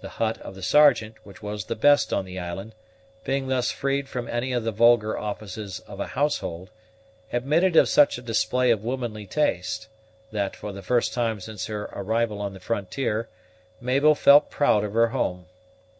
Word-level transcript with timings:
The 0.00 0.08
hut 0.18 0.38
of 0.38 0.56
the 0.56 0.64
Sergeant, 0.64 1.14
which 1.22 1.40
was 1.40 1.66
the 1.66 1.76
best 1.76 2.12
on 2.12 2.24
the 2.24 2.40
island, 2.40 2.74
being 3.22 3.46
thus 3.46 3.70
freed 3.70 4.08
from 4.08 4.26
any 4.26 4.50
of 4.50 4.64
the 4.64 4.72
vulgar 4.72 5.16
offices 5.16 5.78
of 5.86 6.00
a 6.00 6.08
household, 6.08 6.70
admitted 7.32 7.76
of 7.76 7.88
such 7.88 8.18
a 8.18 8.22
display 8.22 8.72
of 8.72 8.82
womanly 8.82 9.28
taste, 9.28 9.86
that, 10.32 10.56
for 10.56 10.72
the 10.72 10.82
first 10.82 11.14
time 11.14 11.38
since 11.38 11.66
her 11.66 11.88
arrival 11.92 12.40
on 12.42 12.52
the 12.52 12.58
frontier, 12.58 13.28
Mabel 13.80 14.16
felt 14.16 14.50
proud 14.50 14.82
of 14.82 14.92
her 14.94 15.10
home. 15.10 15.46